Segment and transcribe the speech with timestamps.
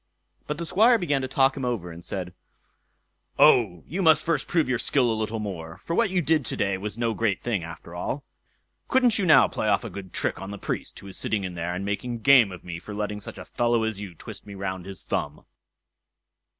[0.47, 2.33] But the Squire began to talk him over, and said,
[3.37, 6.57] "Oh, you must first prove your skill a little more; for what you did to
[6.57, 8.23] day was no great thing, after all.
[8.87, 11.53] Couldn't you now play off a good trick on the Priest, who is sitting in
[11.53, 14.55] there, and making game of me for letting such a fellow as you twist me
[14.55, 15.45] round his thumb."